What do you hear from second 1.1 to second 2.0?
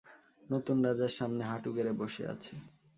সামনে হাঁটু গেড়ে